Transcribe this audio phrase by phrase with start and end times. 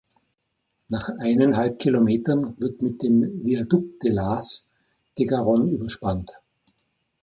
[0.87, 4.67] Nach eineinhalb Kilometern wird mit dem "Viaduc de Laas"
[5.19, 6.39] die Garonne überspannt.